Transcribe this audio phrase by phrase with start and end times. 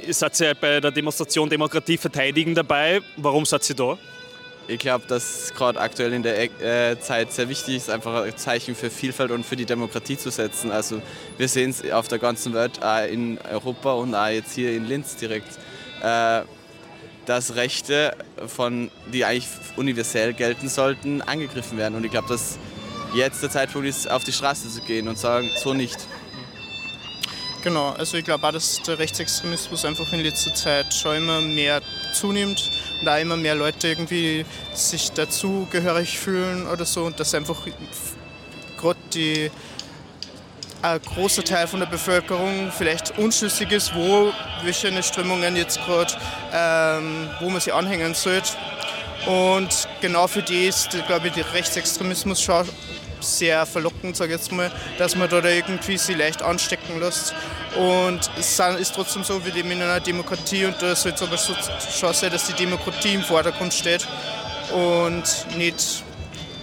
[0.00, 3.00] Ihr seid ja bei der Demonstration Demokratie verteidigen dabei.
[3.16, 3.98] Warum seid ihr da?
[4.68, 8.74] Ich glaube, dass gerade aktuell in der äh, Zeit sehr wichtig ist, einfach ein Zeichen
[8.76, 10.70] für Vielfalt und für die Demokratie zu setzen.
[10.70, 11.02] Also
[11.36, 14.86] wir sehen es auf der ganzen Welt, auch in Europa und auch jetzt hier in
[14.86, 15.58] Linz direkt,
[16.02, 16.42] äh,
[17.26, 18.16] dass Rechte,
[18.46, 21.96] von, die eigentlich universell gelten sollten, angegriffen werden.
[21.96, 22.58] Und ich glaube, dass
[23.14, 25.98] jetzt der Zeitpunkt ist, auf die Straße zu gehen und sagen, so nicht.
[27.62, 31.80] Genau, also ich glaube auch, dass der Rechtsextremismus einfach in letzter Zeit schon immer mehr
[32.12, 37.64] zunimmt und auch immer mehr Leute irgendwie sich dazugehörig fühlen oder so und dass einfach
[38.80, 39.48] gerade die
[40.82, 44.32] ein großer Teil von der Bevölkerung vielleicht unschlüssig ist, wo
[44.64, 46.12] welche Strömungen jetzt gerade,
[46.52, 48.50] ähm, wo man sie anhängen sollte.
[49.26, 52.68] Und genau für die ist, glaube ich, der Rechtsextremismus schon
[53.22, 57.34] sehr verlockend, sage ich jetzt mal, dass man da irgendwie sie leicht anstecken lässt.
[57.76, 61.38] Und es ist trotzdem so, wir leben in einer Demokratie und da soll es aber
[61.38, 64.06] schon sein, dass die Demokratie im Vordergrund steht
[64.72, 65.24] und
[65.56, 66.02] nicht,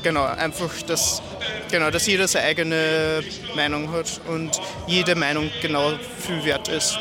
[0.03, 1.21] genau, einfach, dass,
[1.71, 3.23] genau, dass jeder seine eigene
[3.55, 6.97] Meinung hat und jede Meinung genau viel wert ist.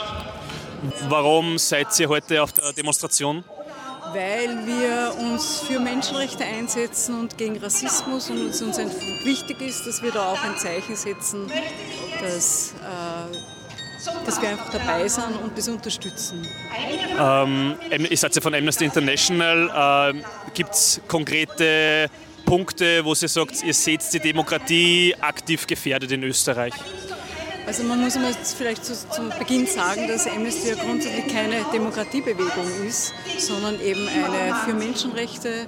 [1.09, 3.45] Warum seid ihr heute auf der Demonstration?
[4.12, 8.78] Weil wir uns für Menschenrechte einsetzen und gegen Rassismus und es uns
[9.25, 11.50] wichtig ist, dass wir da auch ein Zeichen setzen,
[12.20, 16.47] dass, äh, dass wir einfach dabei sind und das unterstützen.
[17.19, 20.12] Ähm, ihr seid ja von Amnesty International.
[20.15, 22.09] Ähm, Gibt es konkrete
[22.45, 26.72] Punkte, wo Sie sagt, ihr seht die Demokratie aktiv gefährdet in Österreich?
[27.69, 32.65] Also man muss immer vielleicht zu, zum Beginn sagen, dass Amnesty ja grundsätzlich keine Demokratiebewegung
[32.87, 35.67] ist, sondern eben eine für Menschenrechte.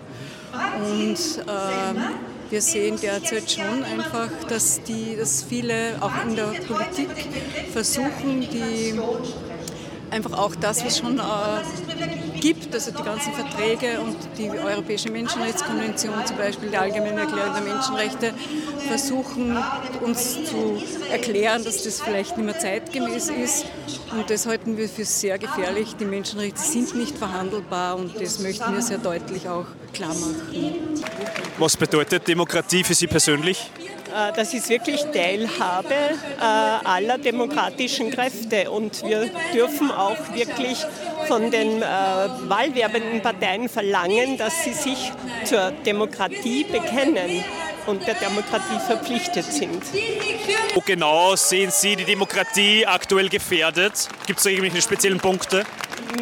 [0.83, 2.01] Und äh,
[2.48, 7.11] wir sehen derzeit schon einfach, dass, die, dass viele auch in der Politik
[7.71, 8.98] versuchen, die
[10.11, 11.23] einfach auch das, was schon äh,
[12.41, 17.62] gibt, also die ganzen Verträge und die Europäische Menschenrechtskonvention zum Beispiel, die Allgemeine Erklärung der
[17.62, 18.34] Menschenrechte,
[18.88, 19.56] versuchen
[20.00, 23.66] uns zu erklären, dass das vielleicht nicht mehr zeitgemäß ist.
[24.12, 25.94] Und das halten wir für sehr gefährlich.
[25.99, 30.75] Die Menschenrechte sind nicht verhandelbar und das möchten wir sehr deutlich auch klar machen.
[31.59, 33.71] Was bedeutet Demokratie für Sie persönlich?
[34.15, 40.84] Äh, das ist wirklich Teilhabe äh, aller demokratischen Kräfte und wir dürfen auch wirklich
[41.30, 45.12] von den äh, wahlwerbenden Parteien verlangen, dass sie sich
[45.44, 47.44] zur Demokratie bekennen
[47.86, 49.80] und der Demokratie verpflichtet sind.
[50.74, 54.08] Wo genau sehen Sie die Demokratie aktuell gefährdet?
[54.26, 55.64] Gibt es da irgendwelche speziellen Punkte?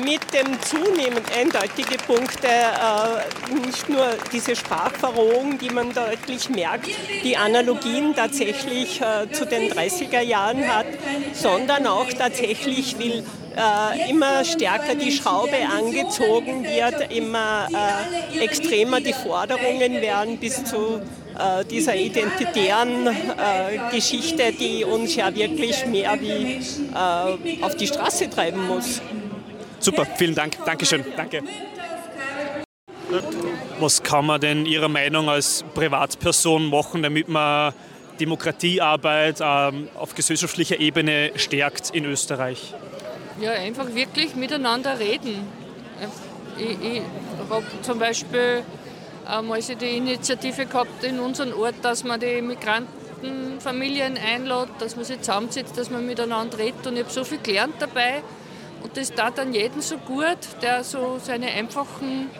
[0.05, 6.89] mit dem zunehmend eindeutige Punkte, äh, nicht nur diese Sprachverrohung, die man deutlich merkt,
[7.25, 10.85] die Analogien tatsächlich äh, zu den 30er Jahren hat,
[11.33, 13.25] sondern auch tatsächlich will
[13.59, 21.01] äh, immer stärker die Schraube angezogen wird, immer äh, extremer die Forderungen werden bis zu
[21.39, 26.61] äh, dieser identitären äh, Geschichte, die uns ja wirklich mehr wie
[26.95, 29.01] äh, auf die Straße treiben muss.
[29.81, 30.57] Super, vielen Dank.
[30.65, 31.05] Dankeschön.
[31.17, 31.43] Danke.
[33.81, 37.73] Was kann man denn Ihrer Meinung als Privatperson machen, damit man
[38.21, 42.75] Demokratiearbeit ähm, auf gesellschaftlicher Ebene stärkt in Österreich?
[43.41, 45.47] Ja, einfach wirklich miteinander reden.
[46.59, 47.03] Ich, ich
[47.49, 48.65] habe zum Beispiel
[49.25, 55.21] einmal die Initiative gehabt in unserem Ort, dass man die Migrantenfamilien einlädt, dass man sich
[55.21, 56.85] zusammensetzt, dass man miteinander redet.
[56.85, 58.25] Und ich habe so viel gelernt dabei.
[58.83, 62.31] Und das tat dann jeden so gut, der so seine einfachen,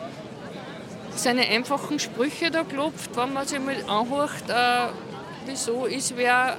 [1.15, 4.87] seine einfachen Sprüche da klopft, wenn man sich mal anhört, äh,
[5.45, 6.57] wieso ist wer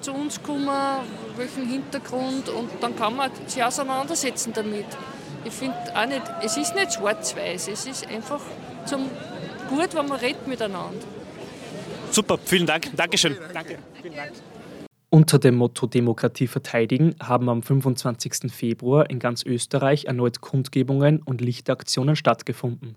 [0.00, 0.68] zu uns gekommen,
[1.36, 4.86] welchen Hintergrund und dann kann man sich auseinandersetzen damit.
[5.44, 8.40] Ich finde auch nicht, es ist nicht schwarz-weiß, es ist einfach
[8.86, 9.10] zum
[9.68, 11.06] gut, wenn man redet miteinander.
[12.10, 12.90] Super, vielen Dank.
[12.96, 13.36] Dankeschön.
[13.52, 13.78] Danke.
[14.00, 14.32] Vielen Dank.
[15.10, 18.52] Unter dem Motto Demokratie verteidigen haben am 25.
[18.52, 22.96] Februar in ganz Österreich erneut Kundgebungen und Lichtaktionen stattgefunden.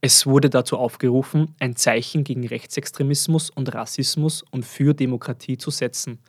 [0.00, 6.20] Es wurde dazu aufgerufen, ein Zeichen gegen Rechtsextremismus und Rassismus und für Demokratie zu setzen,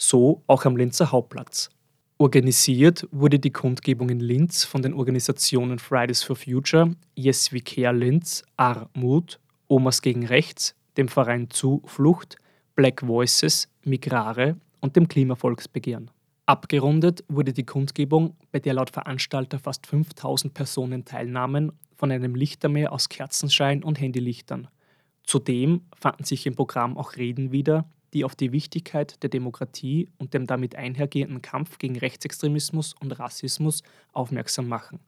[0.00, 1.68] so auch am Linzer Hauptplatz.
[2.18, 7.96] Organisiert wurde die Kundgebung in Linz von den Organisationen Fridays for Future, Yes We Care
[7.96, 9.38] Linz, Armut,
[9.68, 12.36] Omas gegen Rechts, dem Verein Zuflucht,
[12.74, 16.10] Black Voices, Migrare und dem Klimavolksbegehren.
[16.46, 22.92] Abgerundet wurde die Kundgebung, bei der laut Veranstalter fast 5000 Personen teilnahmen, von einem Lichtermeer
[22.92, 24.68] aus Kerzenschein und Handylichtern.
[25.24, 27.84] Zudem fanden sich im Programm auch Reden wieder,
[28.14, 33.82] die auf die Wichtigkeit der Demokratie und dem damit einhergehenden Kampf gegen Rechtsextremismus und Rassismus
[34.12, 35.00] aufmerksam machen.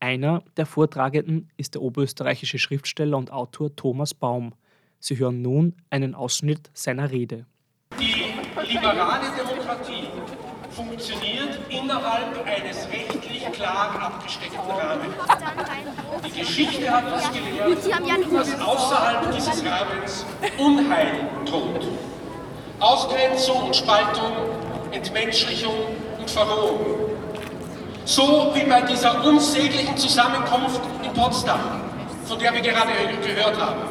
[0.00, 4.52] Einer der Vortragenden ist der oberösterreichische Schriftsteller und Autor Thomas Baum.
[4.98, 7.46] Sie hören nun einen Ausschnitt seiner Rede.
[8.00, 8.34] Die
[8.72, 10.08] liberale Demokratie
[10.70, 15.14] funktioniert innerhalb eines rechtlich klar abgesteckten Rahmens.
[16.26, 20.26] Die Geschichte hat uns gelehrt, dass außerhalb dieses Rahmens
[20.58, 21.86] Unheil droht.
[22.82, 24.32] Ausgrenzung und Spaltung,
[24.90, 25.72] Entmenschlichung
[26.18, 26.80] und Verrohung.
[28.04, 31.60] So wie bei dieser unsäglichen Zusammenkunft in Potsdam,
[32.26, 32.90] von der wir gerade
[33.24, 33.82] gehört haben.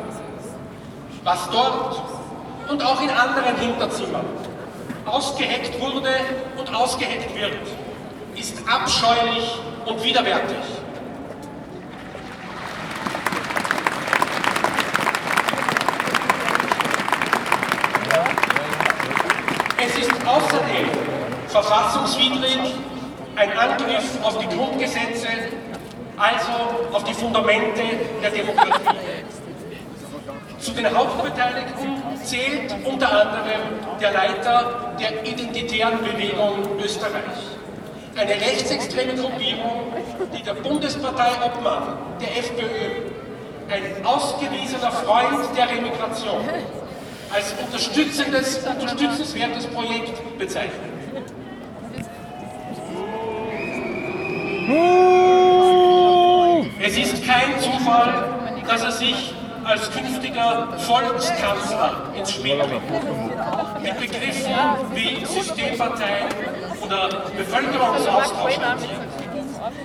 [1.23, 2.01] Was dort
[2.67, 4.25] und auch in anderen Hinterzimmern
[5.05, 6.09] ausgeheckt wurde
[6.57, 7.55] und ausgeheckt wird,
[8.35, 9.55] ist abscheulich
[9.85, 10.57] und widerwärtig.
[19.83, 20.89] Es ist außerdem
[21.51, 22.59] verfassungswidrig
[23.35, 25.27] ein Angriff auf die Grundgesetze,
[26.17, 27.81] also auf die Fundamente
[28.21, 28.71] der Demokratie.
[30.59, 33.61] Zu den Hauptbeteiligten zählt unter anderem
[33.99, 37.39] der Leiter der Identitären Bewegung Österreich.
[38.15, 39.93] Eine rechtsextreme Gruppierung,
[40.35, 43.09] die der Bundespartei Obmann, der FPÖ,
[43.71, 46.45] ein ausgewiesener Freund der Remigration,
[47.33, 50.90] als unterstützendes, unterstützenswertes Projekt bezeichnet.
[56.83, 58.29] Es ist kein Zufall,
[58.67, 59.33] dass er sich
[59.63, 63.83] als künftiger Volkskanzler ins Spiel bringt.
[63.83, 64.53] Mit Begriffen
[64.93, 66.25] wie Systempartei
[66.81, 68.57] oder Bevölkerungsaustausch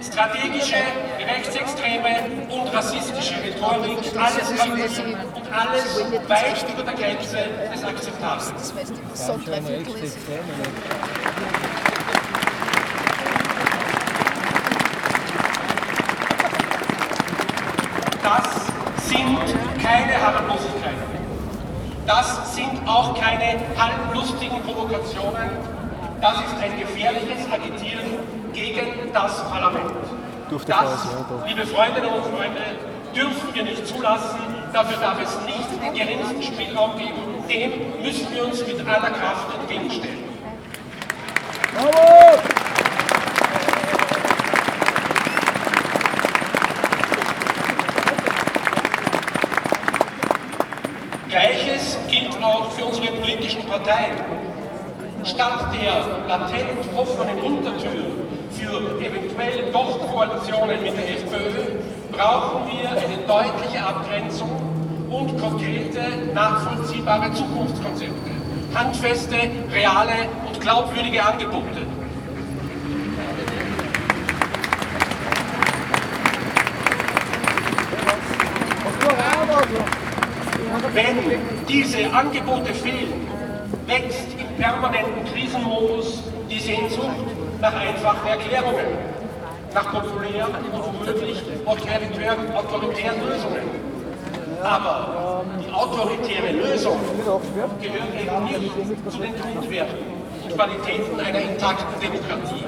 [0.02, 0.76] strategische,
[1.20, 7.38] rechtsextreme und rassistische Rhetorik, alles und alles weit über der Grenze
[7.72, 8.54] des Akzeptablen.
[18.26, 19.38] Das sind
[19.80, 20.96] keine Harmlosigkeiten.
[22.08, 25.50] Das sind auch keine halblustigen Provokationen.
[26.20, 28.18] Das ist ein gefährliches Agitieren
[28.52, 29.92] gegen das Parlament.
[30.66, 31.06] Das,
[31.46, 32.62] liebe Freundinnen und Freunde,
[33.14, 34.40] dürfen wir nicht zulassen.
[34.72, 37.44] Dafür darf es nicht den geringsten Spielraum geben.
[37.48, 40.24] Dem müssen wir uns mit aller Kraft entgegenstellen.
[41.76, 42.42] Bravo!
[51.36, 53.08] Gleiches gilt auch für unsere
[53.56, 54.16] politischen Parteien.
[55.24, 58.04] Statt der latent offenen Untertür
[58.50, 61.80] für eventuell doch Koalitionen mit der FPÖ
[62.12, 64.50] brauchen wir eine deutliche Abgrenzung
[65.10, 66.00] und konkrete,
[66.32, 68.30] nachvollziehbare Zukunftskonzepte.
[68.74, 69.36] Handfeste,
[69.72, 71.86] reale und glaubwürdige Angebote.
[80.94, 81.16] Wenn
[81.68, 83.26] diese Angebote fehlen,
[83.86, 87.16] wächst im permanenten Krisenmodus die Sehnsucht
[87.60, 88.86] nach einfachen Erklärungen,
[89.74, 93.86] nach populären und womöglich autoritären, autoritären Lösungen.
[94.62, 96.98] Aber die autoritäre Lösung
[97.80, 99.98] gehört eben nicht zu den Grundwerten
[100.44, 102.64] und Qualitäten einer intakten Demokratie.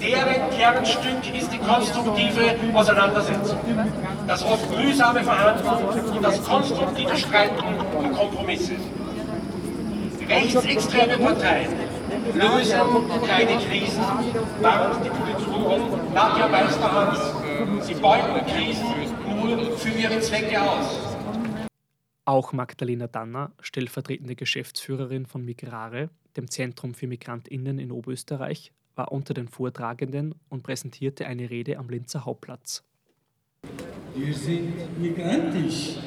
[0.00, 3.58] Deren Kernstück ist die konstruktive Auseinandersetzung,
[4.26, 7.64] das oft mühsame Verhandeln und das konstruktive Streiten
[7.98, 8.74] und Kompromisse.
[10.28, 11.70] Rechtsextreme Parteien
[12.34, 12.80] lösen
[13.26, 14.02] keine Krisen,
[14.60, 17.86] warnt die Politologen Nadja Meisterhans.
[17.86, 18.86] Sie beuten Krisen
[19.28, 21.16] nur für ihre Zwecke aus.
[22.24, 29.32] Auch Magdalena Danner, stellvertretende Geschäftsführerin von Migrare, dem Zentrum für MigrantInnen in Oberösterreich, war unter
[29.32, 32.82] den Vortragenden und präsentierte eine Rede am Linzer Hauptplatz.
[34.14, 35.98] Wir sind migrantisch.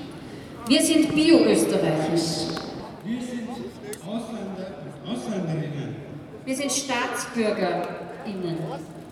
[0.68, 2.58] Wir sind bio-österreichisch.
[3.06, 3.39] Wir sind
[6.50, 8.58] Wir sind StaatsbürgerInnen.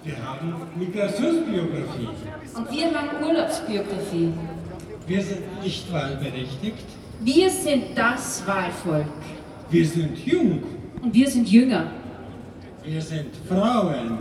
[0.04, 2.08] Wir haben Migrationsbiografie.
[2.56, 4.34] Und wir haben Urlaubsbiografie.
[5.06, 6.84] Wir sind nicht wahlberechtigt.
[7.20, 9.06] Wir sind das Wahlvolk.
[9.70, 10.64] Wir sind jung.
[11.00, 11.92] Und wir sind jünger.
[12.84, 14.18] Wir sind Frauen.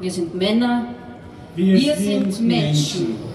[0.00, 0.94] Wir sind Männer.
[1.56, 3.16] Wir, Wir sind Menschen.
[3.16, 3.29] Wir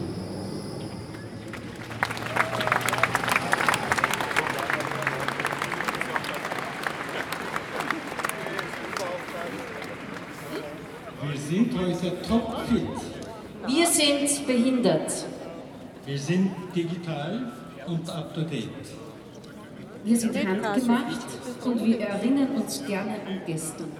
[12.06, 12.88] heute topfit.
[13.68, 15.12] Wir sind behindert.
[16.06, 17.52] Wir sind digital
[17.88, 18.70] und up to date.
[20.04, 21.26] Wir sind handgemacht
[21.64, 23.92] und wir erinnern uns gerne an gestern.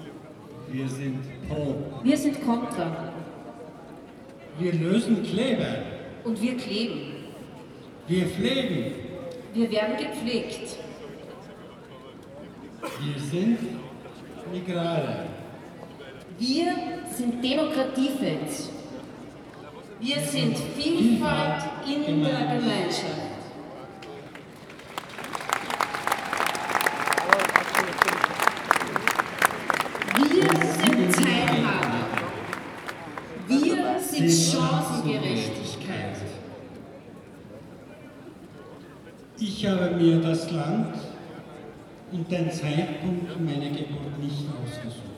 [0.72, 1.76] Wir sind Pro.
[2.04, 3.12] Wir sind Contra
[4.60, 5.78] Wir lösen Kleber.
[6.24, 7.14] und wir kleben.
[8.08, 8.94] Wir pflegen.
[9.54, 10.78] Wir werden gepflegt.
[12.82, 13.58] Wir sind
[14.52, 15.26] Migrale.
[16.38, 18.70] Wir sind Demokratiefans.
[20.02, 23.22] Wir sind Vielfalt in der Gemeinschaft.
[30.18, 32.00] Wir sind Teilhabe.
[33.48, 36.18] Wir sind Chancengerechtigkeit.
[39.38, 40.96] Ich habe mir das Land
[42.12, 45.16] und den Zeitpunkt meiner Geburt nicht ausgesucht.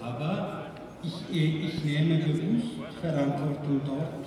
[0.00, 0.66] Aber
[1.02, 4.26] ich, ich nehme bewusst Verantwortung dort,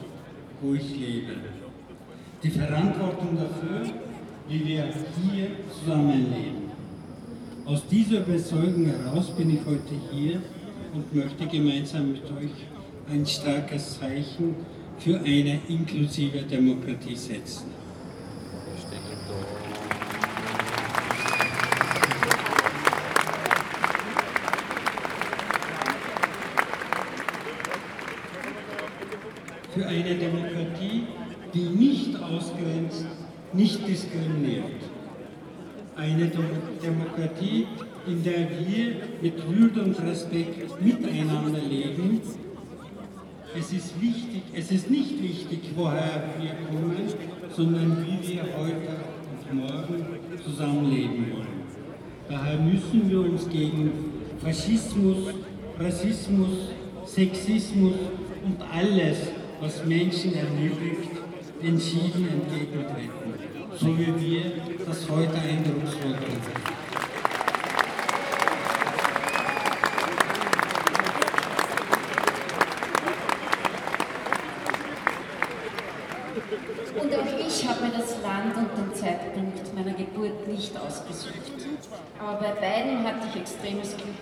[0.62, 1.34] wo ich lebe.
[2.44, 3.94] Die Verantwortung dafür,
[4.48, 5.48] wie wir hier
[5.80, 6.72] zusammenleben.
[7.66, 10.42] Aus dieser Überzeugung heraus bin ich heute hier
[10.94, 12.66] und möchte gemeinsam mit euch
[13.10, 14.56] ein starkes Zeichen
[14.98, 17.81] für eine inklusive Demokratie setzen.
[29.74, 31.04] Für eine Demokratie,
[31.54, 33.06] die nicht ausgrenzt,
[33.54, 34.66] nicht diskriminiert.
[35.96, 37.68] Eine Dem- Demokratie,
[38.08, 42.22] in der wir mit Würde und Respekt miteinander leben.
[43.58, 46.96] Es ist wichtig, es ist nicht wichtig, woher wir kommen,
[47.56, 48.96] sondern wie wir heute
[49.50, 50.06] und morgen
[50.44, 51.62] zusammenleben wollen.
[52.30, 53.92] Daher müssen wir uns gegen
[54.42, 55.18] Faschismus,
[55.78, 56.50] Rassismus,
[57.06, 57.94] Sexismus
[58.46, 59.18] und alles,
[59.62, 61.12] was Menschen erniedrigt,
[61.62, 63.34] entschieden entgegentreten,
[63.80, 64.52] so wie wir
[64.88, 66.42] das heute eindrucksvoll tun.
[77.00, 81.36] Und auch ich habe mir das Land und den Zeitpunkt meiner Geburt nicht ausgesucht.
[82.20, 84.16] Aber bei beiden hatte ich extremes Glück.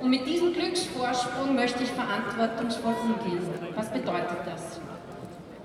[0.00, 3.48] Und mit diesem Glücksvorsprung möchte ich verantwortungsvoll umgehen.
[3.74, 4.80] Was bedeutet das?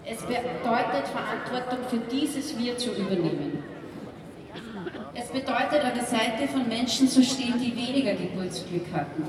[0.06, 3.64] Es bedeutet, Verantwortung für dieses Wir zu übernehmen.
[5.14, 9.24] Es bedeutet, an der Seite von Menschen zu stehen, die weniger Geburtsglück hatten.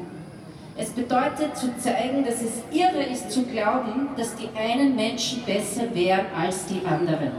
[0.77, 5.95] Es bedeutet zu zeigen, dass es irre ist zu glauben, dass die einen Menschen besser
[5.95, 7.33] wären als die anderen.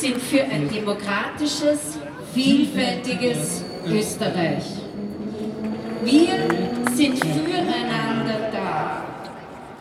[0.00, 1.98] Sind für ein demokratisches,
[2.32, 4.64] vielfältiges Österreich.
[6.02, 6.38] Wir
[6.94, 9.04] sind füreinander da.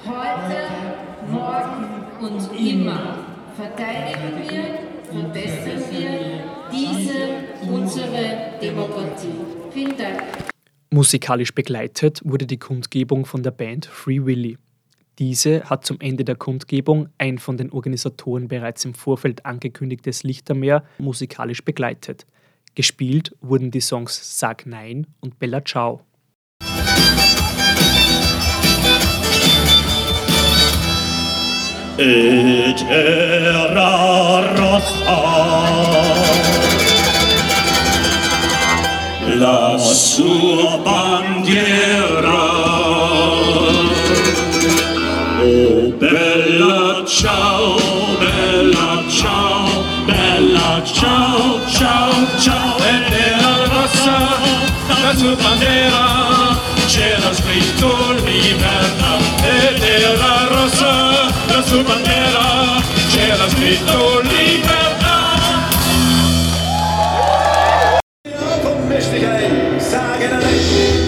[0.06, 9.28] Heute, morgen und immer verteidigen wir, verbessern wir diese, unsere Demokratie.
[9.72, 10.24] Vielen Dank.
[10.90, 14.58] Musikalisch begleitet wurde die Kundgebung von der Band Free Willy.
[15.20, 20.86] Diese hat zum Ende der Kundgebung ein von den Organisatoren bereits im Vorfeld angekündigtes Lichtermeer
[20.98, 22.26] musikalisch begleitet.
[22.74, 26.00] Gespielt wurden die Songs Sag Nein und Bella Ciao.
[39.38, 42.89] La sua bandiera.
[46.00, 47.76] Bella ciao,
[48.18, 52.78] bella ciao, bella ciao, ciao, ciao.
[52.78, 54.18] Ed era rossa
[54.88, 59.18] la sua bandiera C'era scritto libertà.
[59.44, 65.68] Ed era rossa la sua bandiera C'era scritto libertà.
[68.62, 70.99] Domesticate, saghe da lei